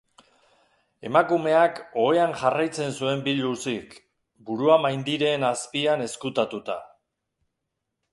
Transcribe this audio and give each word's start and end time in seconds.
Emakumeak 1.09 1.81
ohean 2.05 2.33
jarraitzen 2.43 2.95
zuen 3.03 3.21
biluzik, 3.27 3.93
burua 4.47 4.79
maindireen 4.87 5.45
azpian 5.51 6.05
ezkutatuta. 6.07 6.79